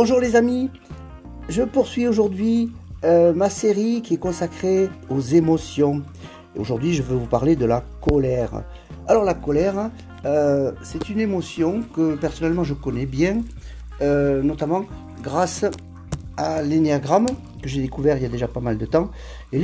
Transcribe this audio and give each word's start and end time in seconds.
Bonjour 0.00 0.20
les 0.20 0.36
amis, 0.36 0.70
je 1.48 1.64
poursuis 1.64 2.06
aujourd'hui 2.06 2.70
euh, 3.02 3.34
ma 3.34 3.50
série 3.50 4.00
qui 4.00 4.14
est 4.14 4.18
consacrée 4.18 4.88
aux 5.10 5.18
émotions. 5.18 6.02
Aujourd'hui 6.56 6.94
je 6.94 7.02
vais 7.02 7.16
vous 7.16 7.26
parler 7.26 7.56
de 7.56 7.64
la 7.64 7.82
colère. 8.00 8.62
Alors 9.08 9.24
la 9.24 9.34
colère, 9.34 9.90
euh, 10.24 10.70
c'est 10.84 11.08
une 11.08 11.18
émotion 11.18 11.82
que 11.96 12.14
personnellement 12.14 12.62
je 12.62 12.74
connais 12.74 13.06
bien, 13.06 13.40
euh, 14.00 14.40
notamment 14.40 14.84
grâce 15.20 15.64
à 16.36 16.62
l'énéagramme 16.62 17.26
que 17.60 17.68
j'ai 17.68 17.82
découvert 17.82 18.18
il 18.18 18.22
y 18.22 18.26
a 18.26 18.28
déjà 18.28 18.46
pas 18.46 18.60
mal 18.60 18.78
de 18.78 18.86
temps. 18.86 19.10
Et 19.52 19.58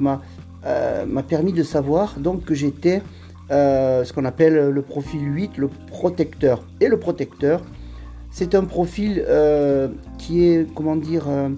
m'a 0.00 1.22
permis 1.22 1.52
de 1.52 1.62
savoir 1.62 2.16
que 2.44 2.54
j'étais 2.54 3.00
ce 3.48 4.12
qu'on 4.12 4.24
appelle 4.24 4.70
le 4.70 4.82
profil 4.82 5.20
8, 5.22 5.56
le 5.56 5.68
protecteur. 5.68 6.64
Et 6.80 6.88
le 6.88 6.98
protecteur, 6.98 7.62
c'est 8.36 8.54
un 8.54 8.64
profil 8.64 9.24
euh, 9.26 9.88
qui 10.18 10.44
est, 10.44 10.70
comment 10.74 10.94
dire, 10.94 11.24
euh, 11.26 11.48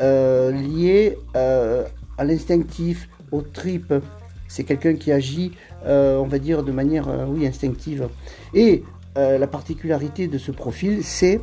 euh, 0.00 0.50
lié 0.50 1.18
à 1.34 2.24
l'instinctif, 2.24 3.10
au 3.30 3.42
trip. 3.42 3.92
C'est 4.48 4.64
quelqu'un 4.64 4.94
qui 4.94 5.12
agit, 5.12 5.52
on 5.84 6.26
va 6.26 6.38
dire, 6.38 6.62
de 6.62 6.72
manière, 6.72 7.06
oui, 7.28 7.46
instinctive. 7.46 8.08
Et 8.54 8.82
la 9.14 9.46
particularité 9.46 10.26
de 10.26 10.38
ce 10.38 10.50
profil, 10.52 11.04
c'est 11.04 11.38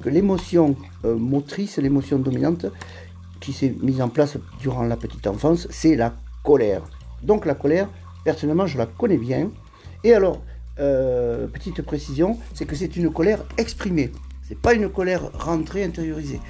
que 0.00 0.08
l'émotion 0.08 0.76
motrice, 1.02 1.78
l'émotion 1.78 2.20
dominante, 2.20 2.66
qui 3.40 3.52
s'est 3.52 3.74
mise 3.82 4.00
en 4.00 4.08
place 4.08 4.38
durant 4.60 4.84
la 4.84 4.96
petite 4.96 5.26
enfance, 5.26 5.66
c'est 5.70 5.96
la 5.96 6.14
colère. 6.44 6.82
Donc 7.24 7.46
la 7.46 7.54
colère, 7.54 7.88
personnellement, 8.22 8.66
je 8.66 8.78
la 8.78 8.86
connais 8.86 9.18
bien. 9.18 9.50
Et 10.04 10.14
alors, 10.14 10.40
euh, 10.80 11.46
petite 11.46 11.82
précision, 11.82 12.38
c'est 12.54 12.66
que 12.66 12.76
c'est 12.76 12.96
une 12.96 13.12
colère 13.12 13.44
exprimée. 13.56 14.12
C'est 14.46 14.58
pas 14.58 14.74
une 14.74 14.88
colère 14.88 15.30
rentrée, 15.32 15.84
intériorisée. 15.84 16.40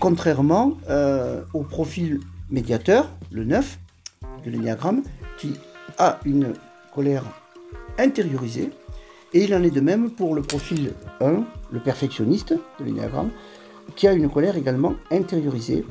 Contrairement 0.00 0.76
euh, 0.90 1.42
au 1.54 1.62
profil 1.62 2.20
médiateur, 2.50 3.10
le 3.30 3.44
9 3.44 3.78
de 4.44 4.50
l'énéagramme, 4.50 5.02
qui 5.38 5.54
a 5.98 6.18
une 6.24 6.54
colère 6.92 7.24
intériorisée. 7.98 8.70
Et 9.32 9.44
il 9.44 9.54
en 9.54 9.62
est 9.62 9.70
de 9.70 9.80
même 9.80 10.10
pour 10.10 10.34
le 10.34 10.42
profil 10.42 10.92
1, 11.20 11.44
le 11.70 11.80
perfectionniste 11.80 12.54
de 12.80 12.84
l'énéagramme, 12.84 13.30
qui 13.94 14.08
a 14.08 14.12
une 14.12 14.28
colère 14.28 14.56
également 14.56 14.94
intériorisée, 15.10 15.84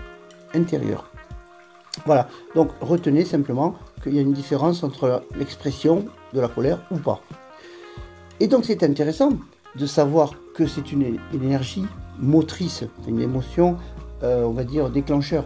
intérieure. 0.54 1.15
Voilà, 2.06 2.28
donc 2.56 2.70
retenez 2.82 3.24
simplement 3.24 3.76
qu'il 4.04 4.16
y 4.16 4.20
a 4.20 4.22
une 4.22 4.34
différence 4.34 4.84
entre 4.84 5.24
l'expression 5.38 6.06
de 6.34 6.42
la 6.42 6.48
colère 6.48 6.82
ou 6.92 6.98
pas. 6.98 7.22
Et 8.40 8.48
donc 8.48 8.66
c'est 8.66 8.84
intéressant 8.84 9.30
de 9.76 9.86
savoir 9.86 10.34
que 10.54 10.68
c'est 10.68 10.92
une 10.92 11.18
énergie 11.34 11.86
motrice, 12.20 12.84
une 13.08 13.22
émotion, 13.22 13.78
euh, 14.24 14.44
on 14.44 14.52
va 14.52 14.64
dire, 14.64 14.90
déclencheur. 14.90 15.46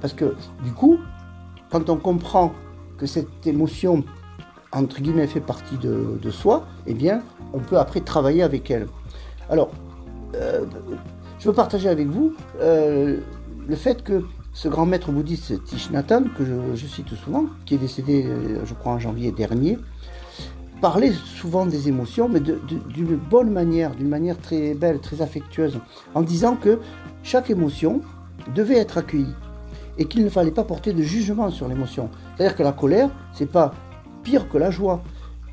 Parce 0.00 0.12
que 0.12 0.34
du 0.64 0.72
coup, 0.72 0.98
quand 1.70 1.88
on 1.88 1.96
comprend 1.96 2.52
que 2.96 3.06
cette 3.06 3.46
émotion, 3.46 4.04
entre 4.72 5.00
guillemets, 5.00 5.26
fait 5.26 5.40
partie 5.40 5.76
de, 5.78 6.30
soi, 6.30 6.66
eh 6.86 6.94
bien, 6.94 7.22
on 7.52 7.58
peut 7.58 7.78
après 7.78 8.00
travailler 8.00 8.42
avec 8.42 8.70
elle. 8.70 8.86
Alors, 9.48 9.70
euh, 10.36 10.64
je 11.38 11.48
veux 11.48 11.54
partager 11.54 11.88
avec 11.88 12.08
vous 12.08 12.34
euh, 12.60 13.18
le 13.66 13.76
fait 13.76 14.02
que 14.02 14.24
ce 14.52 14.68
grand 14.68 14.86
maître 14.86 15.12
bouddhiste 15.12 15.62
Thich 15.64 15.90
que 15.90 16.44
je, 16.74 16.86
cite 16.86 17.14
souvent, 17.14 17.46
qui 17.66 17.74
est 17.74 17.78
décédé, 17.78 18.26
je 18.64 18.74
crois, 18.74 18.92
en 18.92 18.98
janvier 18.98 19.32
dernier, 19.32 19.78
parlait 20.80 21.12
souvent 21.12 21.66
des 21.66 21.88
émotions, 21.88 22.28
mais 22.28 22.40
d'une 22.40 23.16
bonne 23.16 23.50
manière, 23.50 23.94
d'une 23.94 24.08
manière 24.08 24.38
très 24.38 24.74
belle, 24.74 25.00
très 25.00 25.22
affectueuse, 25.22 25.78
en 26.14 26.22
disant 26.22 26.56
que 26.56 26.80
chaque 27.22 27.50
émotion 27.50 28.00
devait 28.54 28.78
être 28.78 28.98
accueillie 28.98 29.34
et 29.98 30.06
qu'il 30.06 30.24
ne 30.24 30.30
fallait 30.30 30.50
pas 30.50 30.64
porter 30.64 30.92
de 30.92 31.02
jugement 31.02 31.50
sur 31.50 31.68
l'émotion. 31.68 32.08
C'est-à-dire 32.36 32.56
que 32.56 32.62
la 32.62 32.72
colère, 32.72 33.10
c'est 33.34 33.50
pas 33.50 33.74
pire 34.22 34.48
que 34.48 34.58
la 34.58 34.70
joie. 34.70 35.02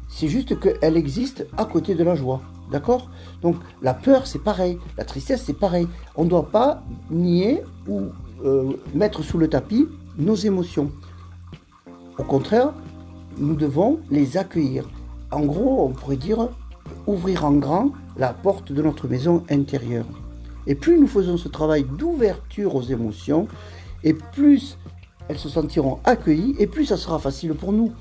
C'est 0.07 0.29
juste 0.29 0.57
qu'elle 0.59 0.95
existe 0.95 1.45
à 1.57 1.65
côté 1.65 1.95
de 1.95 2.03
la 2.03 2.15
joie. 2.15 2.41
D'accord? 2.71 3.09
Donc 3.41 3.57
la 3.81 3.93
peur, 3.93 4.25
c'est 4.25 4.43
pareil. 4.43 4.77
La 4.97 5.03
tristesse, 5.03 5.43
c'est 5.45 5.57
pareil. 5.57 5.87
On 6.15 6.23
ne 6.23 6.29
doit 6.29 6.49
pas 6.49 6.83
nier 7.09 7.61
ou 7.87 8.03
euh, 8.43 8.73
mettre 8.93 9.23
sous 9.23 9.37
le 9.37 9.47
tapis 9.47 9.87
nos 10.17 10.35
émotions. 10.35 10.91
Au 12.17 12.23
contraire, 12.23 12.73
nous 13.37 13.55
devons 13.55 13.99
les 14.09 14.37
accueillir 14.37 14.85
en 15.31 15.41
gros, 15.41 15.85
on 15.85 15.89
pourrait 15.89 16.17
dire 16.17 16.49
ouvrir 17.05 17.45
en 17.45 17.53
grand 17.53 17.91
la 18.17 18.33
porte 18.33 18.71
de 18.71 18.81
notre 18.81 19.07
maison 19.07 19.43
intérieure. 19.49 20.05
Et 20.67 20.75
plus 20.75 20.99
nous 20.99 21.07
faisons 21.07 21.37
ce 21.37 21.47
travail 21.47 21.83
d'ouverture 21.83 22.75
aux 22.75 22.81
émotions, 22.81 23.47
et 24.03 24.13
plus 24.13 24.77
elles 25.27 25.37
se 25.37 25.49
sentiront 25.49 25.99
accueillies, 26.05 26.55
et 26.59 26.67
plus 26.67 26.85
ça 26.85 26.97
sera 26.97 27.19
facile 27.19 27.53
pour 27.53 27.73
nous. 27.73 27.91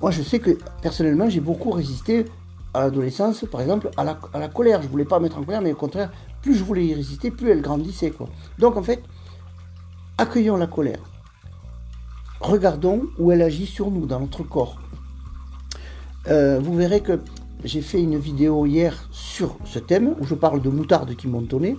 Moi, 0.00 0.10
je 0.10 0.22
sais 0.22 0.38
que 0.38 0.58
personnellement, 0.82 1.28
j'ai 1.28 1.40
beaucoup 1.40 1.70
résisté 1.70 2.26
à 2.74 2.80
l'adolescence, 2.80 3.44
par 3.50 3.60
exemple, 3.60 3.90
à 3.96 4.04
la, 4.04 4.48
colère. 4.48 4.82
Je 4.82 4.88
voulais 4.88 5.04
pas 5.04 5.20
mettre 5.20 5.38
en 5.38 5.44
colère, 5.44 5.62
mais 5.62 5.72
au 5.72 5.76
contraire, 5.76 6.12
plus 6.42 6.54
je 6.54 6.64
voulais 6.64 6.84
y 6.84 6.94
résister, 6.94 7.30
plus 7.30 7.50
elle 7.50 7.62
grandissait. 7.62 8.10
Quoi. 8.10 8.28
Donc, 8.58 8.76
en 8.76 8.82
fait, 8.82 9.02
accueillons 10.18 10.56
la 10.56 10.66
colère. 10.66 11.00
Regardons 12.40 13.04
où 13.18 13.32
elle 13.32 13.42
agit 13.42 13.66
sur 13.66 13.90
nous, 13.90 14.06
dans 14.06 14.20
notre 14.20 14.42
corps. 14.42 14.78
Euh, 16.26 16.58
vous 16.58 16.74
verrez 16.74 17.00
que 17.00 17.20
j'ai 17.64 17.80
fait 17.80 18.02
une 18.02 18.18
vidéo 18.18 18.66
hier 18.66 19.08
sur 19.10 19.56
ce 19.64 19.78
thème 19.78 20.14
où 20.20 20.26
je 20.26 20.34
parle 20.34 20.60
de 20.60 20.68
moutarde 20.68 21.14
qui 21.16 21.28
tonné 21.48 21.78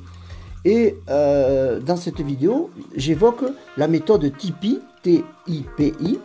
Et 0.64 0.98
euh, 1.10 1.80
dans 1.80 1.98
cette 1.98 2.22
vidéo, 2.22 2.72
j'évoque 2.96 3.44
la 3.78 3.88
méthode 3.88 4.36
TIPI, 4.38 4.80
T-I-P-I, 5.04 6.20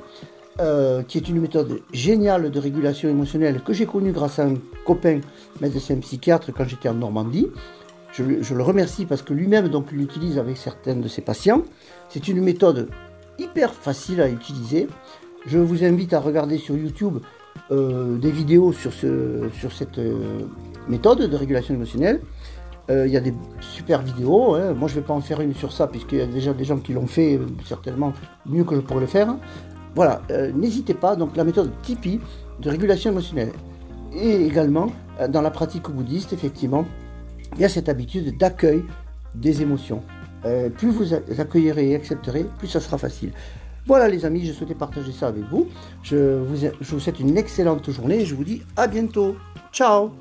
euh, 0.61 1.03
qui 1.03 1.17
est 1.17 1.27
une 1.29 1.41
méthode 1.41 1.81
géniale 1.91 2.51
de 2.51 2.61
régulation 2.61 3.09
émotionnelle 3.09 3.63
que 3.63 3.73
j'ai 3.73 3.87
connue 3.87 4.13
grâce 4.13 4.39
à 4.39 4.45
un 4.45 4.57
copain 4.85 5.21
médecin 5.61 5.97
psychiatre 6.01 6.53
quand 6.53 6.69
j'étais 6.69 6.91
en 6.91 6.95
Normandie. 6.95 7.47
Je, 8.13 8.23
le 8.23 8.63
remercie 8.63 9.07
parce 9.07 9.23
que 9.23 9.33
lui-même 9.33 9.69
donc 9.69 9.91
l'utilise 9.91 10.37
avec 10.37 10.59
certains 10.59 10.97
de 10.97 11.09
ses 11.09 11.23
patients. 11.23 11.63
C'est 12.11 12.29
une 12.29 12.43
méthode 12.43 12.91
hyper 13.39 13.73
facile 13.73 14.21
à 14.21 14.29
utiliser. 14.29 14.89
Je 15.47 15.57
vous 15.57 15.83
invite 15.83 16.13
à 16.13 16.21
regarder 16.21 16.59
sur 16.59 16.77
YouTube 16.77 17.21
euh, 17.71 18.19
des 18.19 18.31
vidéos 18.31 18.75
sur, 18.75 18.93
ce, 18.93 19.49
sur 19.59 19.73
cette 19.73 19.97
euh, 19.97 20.41
méthode 20.89 21.21
de 21.21 21.37
régulation 21.37 21.75
émotionnelle. 21.75 22.21
Il 22.93 23.13
y 23.13 23.17
a 23.17 23.21
des 23.21 23.33
super 23.61 24.03
vidéos. 24.03 24.57
Hein. 24.57 24.73
Moi, 24.73 24.89
je 24.89 24.97
ne 24.97 25.01
vais 25.01 25.07
pas 25.07 25.15
en 25.15 25.21
faire 25.21 25.41
une 25.41 25.55
sur 25.55 25.71
ça, 25.71 25.87
puisqu'il 25.87 26.19
y 26.19 26.23
a 26.23 26.27
déjà 26.27 26.53
des 26.53 26.65
gens 26.65 26.79
qui 26.79 26.93
l'ont 26.93 27.07
fait 27.07 27.39
certainement 27.65 28.13
mieux 28.47 28.65
que 28.65 28.75
je 28.75 28.81
pourrais 28.81 29.03
le 29.03 29.07
faire. 29.07 29.37
Voilà, 29.95 30.23
n'hésitez 30.55 30.95
pas. 30.95 31.17
Donc, 31.17 31.37
la 31.37 31.45
méthode 31.45 31.71
Tipeee 31.83 32.21
de 32.61 32.71
régulation 32.71 33.11
émotionnelle. 33.11 33.53
Et 34.15 34.47
également, 34.47 34.93
dans 35.29 35.43
la 35.43 35.51
pratique 35.51 35.91
bouddhiste, 35.91 36.33
effectivement, 36.33 36.85
il 37.57 37.63
y 37.63 37.65
a 37.65 37.69
cette 37.69 37.89
habitude 37.89 38.39
d'accueil 38.39 38.85
des 39.35 39.63
émotions. 39.63 40.03
plus 40.77 40.91
vous 40.91 41.15
accueillerez 41.15 41.91
et 41.91 41.95
accepterez, 41.95 42.47
plus 42.59 42.69
ça 42.69 42.81
sera 42.81 42.99
facile. 42.99 43.33
Voilà 43.87 44.09
les 44.09 44.25
amis, 44.25 44.45
je 44.45 44.53
souhaitais 44.53 44.75
partager 44.75 45.13
ça 45.13 45.29
avec 45.29 45.45
vous. 45.51 45.67
Je 46.03 46.39
vous, 46.39 46.57
je 46.81 46.91
vous 46.95 47.01
souhaite 47.01 47.21
une 47.21 47.37
excellente 47.37 47.91
journée 47.91 48.21
et 48.21 48.27
je 48.27 48.35
vous 48.35 48.45
dis 48.45 48.63
à 48.77 48.87
bientôt. 48.87 49.37
Ciao 49.73 50.13